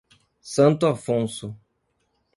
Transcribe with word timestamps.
Santo 0.41 0.87
Afonso 0.87 1.53